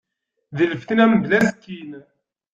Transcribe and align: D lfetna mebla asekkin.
D 0.57 0.59
lfetna 0.71 1.05
mebla 1.07 1.37
asekkin. 1.39 1.91